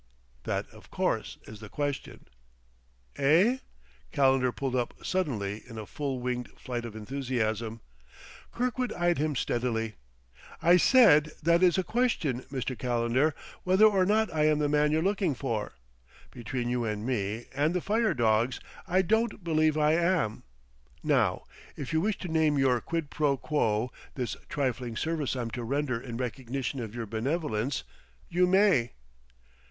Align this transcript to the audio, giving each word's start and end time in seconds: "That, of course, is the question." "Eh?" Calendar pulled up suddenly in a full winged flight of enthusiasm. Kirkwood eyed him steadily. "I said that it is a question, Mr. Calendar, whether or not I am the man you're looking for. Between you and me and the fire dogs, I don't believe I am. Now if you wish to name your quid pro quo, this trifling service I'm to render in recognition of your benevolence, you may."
"That, 0.45 0.67
of 0.71 0.89
course, 0.89 1.37
is 1.45 1.59
the 1.59 1.69
question." 1.69 2.25
"Eh?" 3.17 3.59
Calendar 4.11 4.51
pulled 4.51 4.75
up 4.75 4.95
suddenly 5.03 5.61
in 5.69 5.77
a 5.77 5.85
full 5.85 6.19
winged 6.19 6.49
flight 6.57 6.85
of 6.85 6.95
enthusiasm. 6.95 7.81
Kirkwood 8.51 8.91
eyed 8.93 9.19
him 9.19 9.35
steadily. 9.35 9.93
"I 10.59 10.77
said 10.77 11.33
that 11.43 11.61
it 11.61 11.67
is 11.67 11.77
a 11.77 11.83
question, 11.83 12.41
Mr. 12.51 12.75
Calendar, 12.75 13.35
whether 13.63 13.85
or 13.85 14.03
not 14.07 14.33
I 14.33 14.45
am 14.47 14.57
the 14.57 14.67
man 14.67 14.91
you're 14.91 15.03
looking 15.03 15.35
for. 15.35 15.73
Between 16.31 16.67
you 16.67 16.83
and 16.83 17.05
me 17.05 17.45
and 17.53 17.75
the 17.75 17.79
fire 17.79 18.15
dogs, 18.15 18.59
I 18.87 19.03
don't 19.03 19.43
believe 19.43 19.77
I 19.77 19.93
am. 19.93 20.41
Now 21.03 21.43
if 21.75 21.93
you 21.93 22.01
wish 22.01 22.17
to 22.17 22.27
name 22.27 22.57
your 22.57 22.81
quid 22.81 23.11
pro 23.11 23.37
quo, 23.37 23.91
this 24.15 24.35
trifling 24.49 24.97
service 24.97 25.35
I'm 25.35 25.51
to 25.51 25.63
render 25.63 26.01
in 26.01 26.17
recognition 26.17 26.79
of 26.79 26.95
your 26.95 27.05
benevolence, 27.05 27.83
you 28.29 28.47
may." 28.47 28.93